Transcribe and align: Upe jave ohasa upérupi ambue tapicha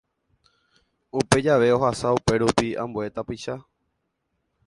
Upe 1.19 1.37
jave 1.45 1.67
ohasa 1.77 2.13
upérupi 2.17 2.67
ambue 2.83 3.07
tapicha 3.15 3.55